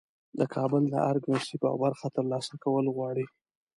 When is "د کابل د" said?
0.39-0.93